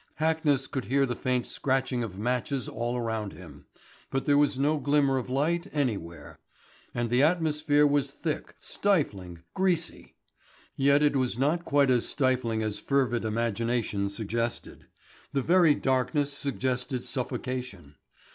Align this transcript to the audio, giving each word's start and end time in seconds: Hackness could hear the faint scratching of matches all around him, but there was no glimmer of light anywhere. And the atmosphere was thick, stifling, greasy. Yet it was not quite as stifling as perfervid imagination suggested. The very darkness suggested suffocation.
Hackness 0.19 0.65
could 0.67 0.85
hear 0.85 1.05
the 1.05 1.15
faint 1.15 1.45
scratching 1.45 2.03
of 2.03 2.17
matches 2.17 2.67
all 2.67 2.97
around 2.97 3.33
him, 3.33 3.67
but 4.09 4.25
there 4.25 4.35
was 4.35 4.57
no 4.57 4.79
glimmer 4.79 5.19
of 5.19 5.29
light 5.29 5.67
anywhere. 5.71 6.39
And 6.91 7.11
the 7.11 7.21
atmosphere 7.21 7.85
was 7.85 8.09
thick, 8.09 8.55
stifling, 8.59 9.43
greasy. 9.53 10.15
Yet 10.75 11.03
it 11.03 11.15
was 11.15 11.37
not 11.37 11.65
quite 11.65 11.91
as 11.91 12.09
stifling 12.09 12.63
as 12.63 12.81
perfervid 12.81 13.23
imagination 13.25 14.09
suggested. 14.09 14.87
The 15.33 15.43
very 15.43 15.75
darkness 15.75 16.33
suggested 16.33 17.03
suffocation. 17.03 17.93